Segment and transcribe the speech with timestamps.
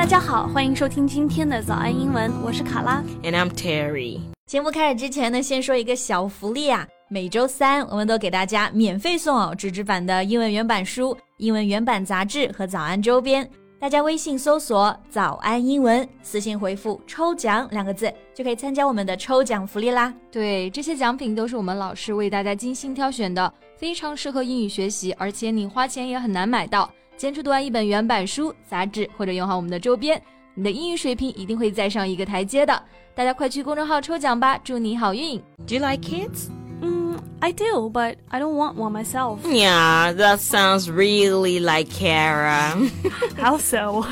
[0.00, 3.04] 大家好，欢迎收听今天的早安英文，我是卡拉。
[3.22, 4.18] And I'm Terry.
[4.46, 6.88] 节目开始之前呢，先说一个小福利啊！
[7.10, 13.46] 每周三我们都给大家免费送哦纸质版的英文原版书、英文原版杂志和早安周边。
[13.78, 20.12] 大家微信搜索“早安英文”，私信回复“抽奖”两个字，就可以参加我们的抽奖福利啦。
[20.32, 26.90] 对，这些奖品都是我们老师为大家精心挑选的，非常适合英语学习，而且你花钱也很难买到。
[27.19, 30.21] 坚持读完一本原版书、杂志，或者用好我们的周边，
[30.53, 32.81] 你的英语水平一定会再上一个台阶的。
[33.13, 35.41] 大家快去公众号抽奖吧，祝你好运！
[35.65, 36.49] Do you like kids?
[36.81, 39.39] Mm, I do, but I don't want one myself.
[39.45, 42.75] Yeah, that sounds really like Kara.
[43.37, 44.03] How so?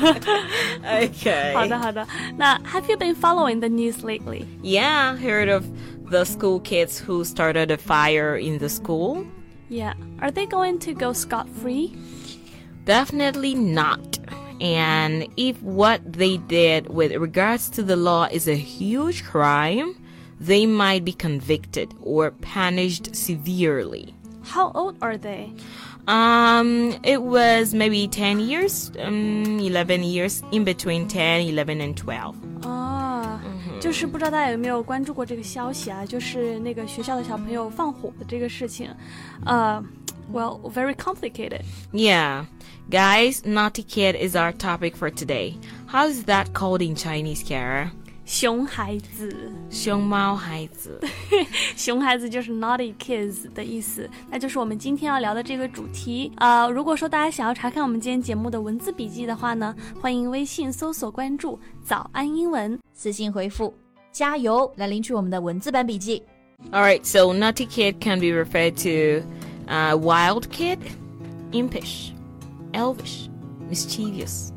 [0.82, 1.52] okay.
[1.54, 2.06] 好的，好的。
[2.38, 4.46] 那 Have you been following the news lately?
[4.62, 5.64] Yeah, heard of
[6.10, 9.26] the school kids who started a fire in the school?
[9.68, 9.92] Yeah.
[10.20, 11.92] Are they going to go scot free?
[12.88, 14.18] Definitely not.
[14.60, 19.96] And if what they did with regards to the law is a huge crime,
[20.38, 24.14] they might be convicted or punished severely.
[24.42, 25.52] How old are they?
[26.06, 32.34] Um, it was maybe 10 years, um, 11 years, in between 10, 11, and 12.
[32.62, 33.40] 啊，
[33.80, 36.04] 就是不知道大家有没有关注过这个消息啊？
[36.04, 38.90] 就是那个学校的小朋友放火的这个事情，
[39.46, 39.86] 呃、w
[40.32, 41.62] e l l very complicated.
[41.92, 42.46] Yeah.
[42.90, 45.56] Guys, naughty kid is our topic for today.
[45.86, 47.90] How is that called in Chinese, Kara?
[48.26, 50.98] 熊孩子，熊猫孩子。
[51.76, 56.32] 熊孩子就是 naughty kids 的意思，那就是我们今天要聊的这个主题。
[56.36, 63.74] 呃，如果说大家想要查看我们今天节目的文字笔记的话呢，欢迎微信搜索关注“早安英文私信回复“
[64.10, 66.22] 加油”来领取我们的文字版笔记。
[66.72, 69.26] All right, so naughty kid can be referred to
[69.68, 70.78] uh, wild kid,
[71.52, 72.12] impish,
[72.72, 73.28] elvish,
[73.68, 74.52] mischievous.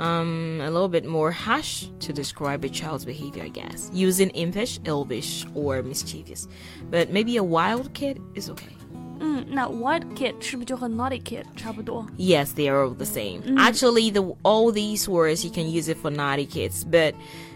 [0.00, 4.78] Um, a little bit more harsh to describe a child's behavior, I guess, using impish,
[4.84, 6.46] elvish, or mischievous.
[6.88, 8.76] But maybe a wild kid is okay.
[9.20, 12.06] 嗯，那 wild kid 是不是就和 naughty kid 差不多？
[12.16, 13.42] Yes, they are all the same.
[13.58, 17.14] Actually, the all these words you can use it for naughty kids, but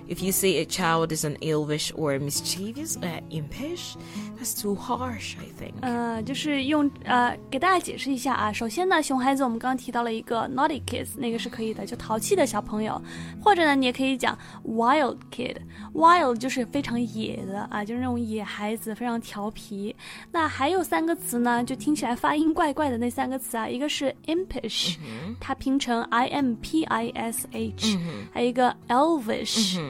[0.09, 3.97] if you say a child is an elvish or mischievous, uh, impish,
[4.39, 5.75] that's too harsh, I think.
[5.81, 8.53] 呃，就是用呃给大家解释一下啊。
[8.53, 13.01] 首先呢，熊孩子我们刚刚提到了一个 naughty kids，那个是可以的，就淘气的小朋友，
[13.41, 19.95] 或者呢，你也可以讲 wild kid。wild 就是非常野的啊，就是那种野孩子，非常调皮。
[20.31, 24.97] 那还有三个词呢，就听起来发音怪怪的那三个词啊，一个是 impish，、
[25.41, 27.99] 它拼成 i m p i s h，、
[28.33, 28.75] 还有一个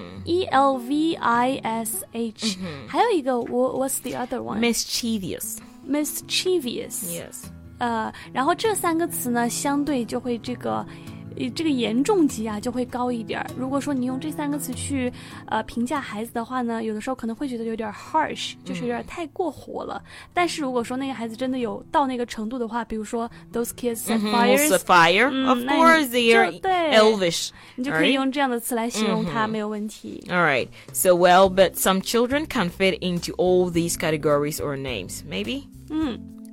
[0.07, 4.59] elvish，e l v i s h，、还有一个我 what's the other one？
[4.59, 5.59] Mischievous.
[5.89, 7.45] mischievous， Yes.
[7.79, 10.87] 呃，然后这三个词呢，相对就会这个。
[11.37, 13.47] 呃这个严重级啊就会高一点儿。
[13.57, 15.13] 如果说你用这三个词去
[15.47, 20.03] 呃评价孩子的话呢，有的时候可能会觉得有点 harsh，就是有点太过火了。
[20.35, 25.31] 但是如果说那个孩子真的有到那个程度的话，比如说 those kids set Mhm, fires，、 set fire.
[25.31, 27.49] Mm, of 那你 course, they are 就对 elvish.
[27.77, 28.13] 你就可以 right?
[28.13, 30.23] 用这样的词来形容它，没有问题。
[30.29, 30.69] All right.
[30.93, 35.23] So, well, but some children can fit into all these categories or names.
[35.29, 35.65] Maybe?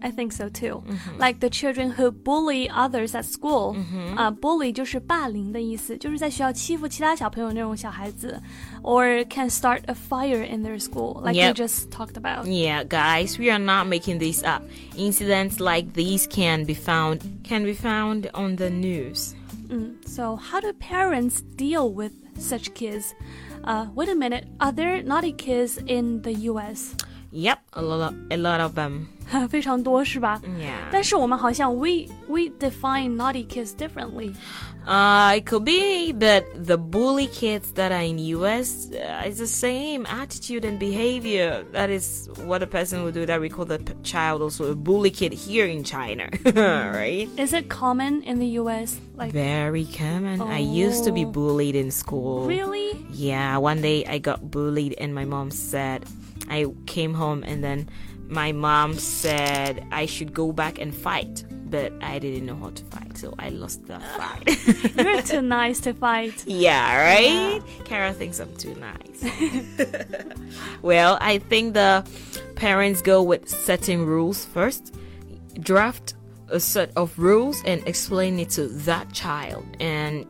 [0.03, 0.81] I think so too.
[1.17, 3.75] Like the children who bully others at school.
[4.15, 8.41] 啊、b u l l y 就是霸凌的意思，就是在学校欺负其他小朋友那种小孩子。
[8.81, 11.49] Or can start a fire in their school, like Yep.
[11.49, 12.45] we just talked about.
[12.45, 14.61] Yeah, guys, we are not making these up.
[14.95, 19.35] Incidents like these can be found can be found on the news.
[20.05, 23.13] So how do parents deal with such kids?
[23.65, 26.95] Uh, wait a minute, are there naughty kids in the U.S.?
[27.31, 29.09] Yep, a lot, a lot of them.
[29.49, 30.41] 非常多是吧？
[30.59, 30.89] Yeah.
[30.91, 34.33] 但是我们好像 we we define naughty kids differently.
[34.87, 39.45] Uh, it could be, but the bully kids that are in US, uh, it's the
[39.45, 41.63] same attitude and behavior.
[41.73, 43.25] That is what a person would do.
[43.27, 47.29] That we call the p- child also a bully kid here in China, right?
[47.37, 48.97] Is it common in the U.S.?
[49.15, 50.41] Like Very common.
[50.41, 51.29] I used to be Oh.
[51.31, 52.47] bullied in school.
[52.47, 52.97] really?
[53.11, 56.03] Yeah, one day I got bullied, and my mom said,
[56.49, 57.89] I came home, and then
[58.28, 62.84] my mom said I should go back and fight, but I didn't know how to
[62.84, 64.96] fight, so I lost the fight.
[64.96, 66.44] You're too nice to fight.
[66.46, 67.62] yeah, right?
[67.84, 69.24] Kara thinks I'm too nice.
[70.82, 72.06] well, I think the
[72.56, 74.94] parents go with setting rules first,
[75.60, 76.14] draft
[76.48, 80.26] a set of rules, and explain it to that child, and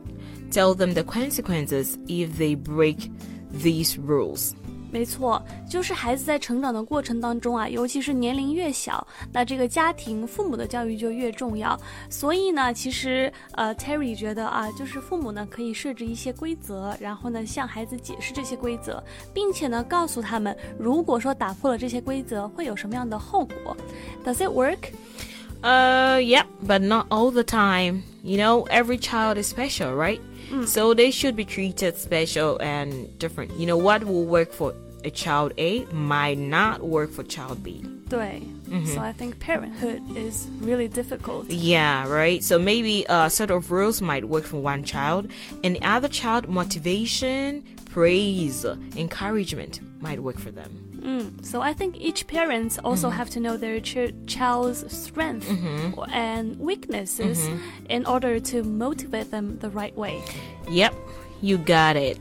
[0.51, 3.11] tell them the consequences if they break
[3.51, 4.55] these rules.
[4.91, 11.77] 没错，就是孩子在成长的过程当中啊，尤其是年龄越小，那这个家庭父母的教育就越重要。
[12.09, 19.03] 所以呢，其实呃，Terry 觉得啊，就是父母呢可以设置一些规则，然后呢向孩子解释这些规则，
[19.33, 23.75] 并且呢告诉他们，如果说打破了这些规则，会有什么样的后果。
[24.23, 24.91] Does it work?
[25.61, 28.03] Uh, yep, but not all the time.
[28.23, 30.19] You know, every child is special, right?
[30.49, 30.67] Mm.
[30.67, 33.51] So they should be treated special and different.
[33.59, 37.83] You know, what will work for a child A might not work for child B.
[38.07, 38.39] 对、
[38.69, 38.99] s mm-hmm.
[38.99, 41.49] o I think parenthood is really difficult.
[41.49, 42.43] Yeah, right.
[42.43, 45.31] So maybe a set of rules might work for one child,
[45.63, 48.63] and the other child, motivation, praise,
[48.95, 50.84] encouragement might work for them.
[51.42, 55.46] So I think each parents also have to know their ch- child's strength
[56.12, 57.48] and weaknesses
[57.88, 60.20] in order to motivate them the right way.
[60.68, 60.92] Yep,
[61.40, 62.18] you got it.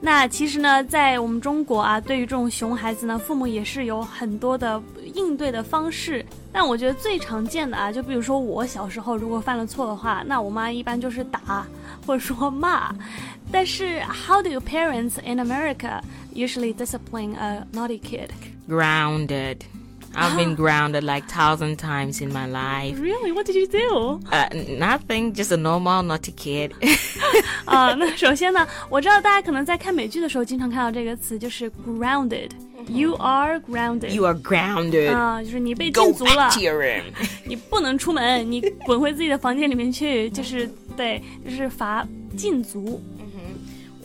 [0.00, 4.80] 那其实呢，在我们中国啊，对于这种熊孩子呢，父母也是有很多的
[5.14, 6.24] 应对的方式。
[6.50, 11.66] 但我觉得最常见的啊，就比如说我小时候如果犯了错的话，那我妈一般就是打
[12.06, 12.94] 或者说骂。
[13.50, 16.00] 但是 How do parents in America
[16.34, 18.30] usually discipline a naughty kid?
[18.68, 19.58] Grounded.
[20.14, 23.00] I've been grounded like thousand times in my life.
[23.00, 23.32] Really?
[23.32, 24.20] What did you do?
[24.30, 24.46] Uh,
[24.78, 26.72] nothing, just a normal naughty kid.
[27.64, 34.10] 啊，那首先呢，我知道大家可能在看美剧的时候经常看到这个词，就是 grounded。You are grounded。
[34.10, 35.14] you are grounded.
[35.14, 37.04] 啊，就是你被 Go 禁足了 back，to your room.
[37.46, 42.06] 你不能出门，你滚回自己的房间里面去，就是对，就是罚
[42.36, 43.02] 禁足。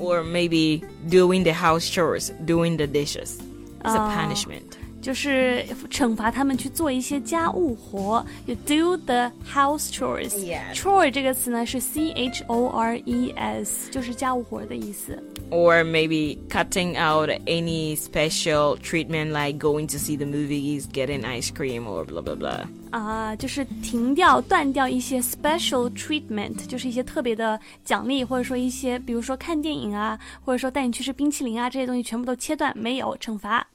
[0.01, 3.39] Or maybe doing the house chores, doing the dishes.
[3.83, 4.11] It's a Oh.
[4.11, 4.77] punishment.
[5.01, 10.31] 就是惩罚他们去做一些家务活，you do the house chores。
[10.31, 10.73] Yes.
[10.75, 15.17] chore 这个词呢是 c h o r e s，就是家务活的意思。
[15.51, 21.49] Or maybe cutting out any special treatment like going to see the movies, getting ice
[21.51, 22.65] cream, or blah blah blah.
[22.91, 33.65] 啊、就是停掉、断掉一些 special treatment，就是一些特别的奖励，或者说一些，比如说看电影啊，或者说带你去吃冰淇淋啊，这些东西全部都切断，没有惩罚。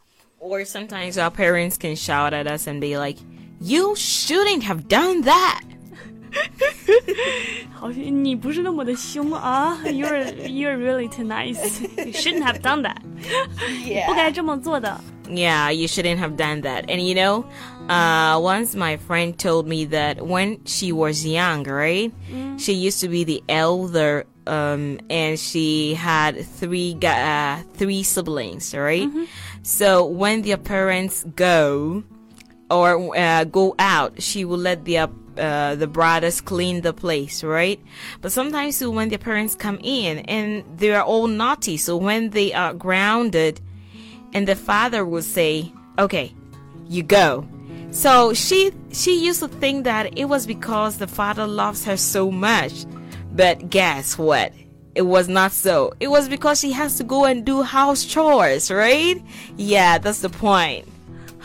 [0.41, 3.19] Or sometimes our parents can shout at us and be like,
[3.65, 5.63] You shouldn't have done that.
[7.73, 9.79] 好，你不是那么的凶啊！
[9.85, 11.83] You're you're really too nice.
[11.97, 12.99] You shouldn't have done that.
[14.07, 15.01] 不该这么做的。
[15.29, 16.85] Yeah, you shouldn't have done that.
[16.89, 17.45] And you know,
[17.89, 22.13] uh, once my friend told me that when she was young, right?
[22.59, 28.75] She used to be the elder, um, and she had three, gu- uh, three siblings,
[28.75, 29.09] right?
[29.63, 32.03] So when their parents go,
[32.69, 37.80] or uh, go out, she will let the uh, the brothers clean the place, right?
[38.22, 42.32] But sometimes too, when the parents come in and they are all naughty, so when
[42.32, 43.62] they are grounded,
[44.34, 46.34] and the father would say, "Okay,
[46.88, 47.48] you go."
[47.92, 52.32] So she she used to think that it was because the father loves her so
[52.32, 52.86] much,
[53.34, 54.54] but guess what?
[54.96, 55.94] It was not so.
[56.00, 59.22] It was because she has to go and do house chores, right?
[59.56, 60.88] Yeah, that's the point.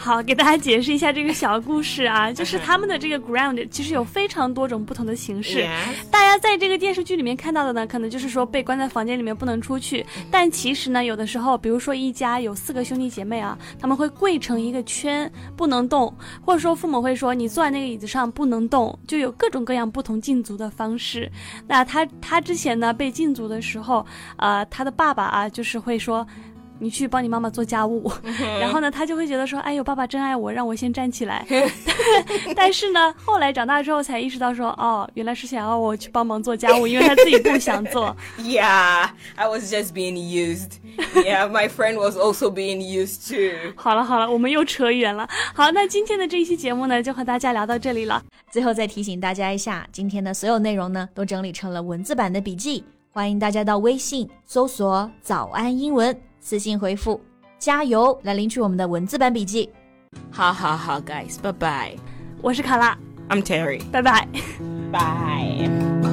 [0.05, 5.65] 好，给大家解释一下这个小故事啊， 就是他们的这个 ground 其实有非常多种不同的形式。
[6.11, 16.13] 大家在这个电视剧里面看到的呢，可能就是说被关在房间里面不能出去，但其实呢，有的时候，比如说一家有四个兄弟姐妹啊，他们会跪成一个圈，不能动，
[16.45, 21.31] 或者说父母会说你坐在那个椅子上不能动，就有各种各样不同禁足的方式。
[21.69, 24.05] 那他他之前呢被禁足的时候，
[24.35, 26.27] 呃，他的爸爸啊就是会说。
[26.83, 28.11] 你去帮你妈妈做家务，
[28.61, 31.47] 然后呢，他就会觉得说，哎呦，爸爸真爱我，让我先站起来。
[32.57, 38.17] 但是呢，后来长大之后才意识到说，哦，原来是想要我去帮忙做家务，因为他自己不想做。
[38.37, 40.73] Yeah, I was just being used.
[41.15, 43.73] Yeah, my friend was also being used too.
[43.77, 45.29] 好了好了，我们又扯远了。
[45.55, 48.21] 好，那今天的这一期节目呢，就和大家聊到这里了。
[48.51, 57.19] 最后再提醒大家一下，今天的所有内容呢都整理成了文字版的笔记，欢迎大家到微信搜索“早安英文”，私信回复
[57.59, 59.71] 加油来领取我们的文字版笔记。
[60.31, 61.97] 好好好 guys 拜拜。
[62.43, 62.99] 我是卡拉。
[63.29, 64.29] I'm terry 拜拜。
[64.93, 66.12] bye